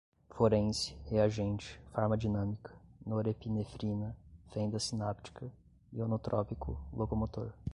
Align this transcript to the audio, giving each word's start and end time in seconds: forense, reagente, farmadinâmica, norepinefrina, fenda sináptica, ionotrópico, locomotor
forense, 0.31 0.97
reagente, 1.05 1.79
farmadinâmica, 1.93 2.73
norepinefrina, 3.05 4.17
fenda 4.51 4.79
sináptica, 4.79 5.47
ionotrópico, 5.93 6.75
locomotor 6.91 7.53